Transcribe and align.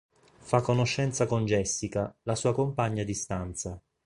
Fa 0.39 0.61
conoscenza 0.61 1.27
con 1.27 1.45
Jessica, 1.45 2.11
la 2.23 2.33
sua 2.33 2.55
compagna 2.55 3.03
di 3.03 3.13
stanza. 3.13 3.79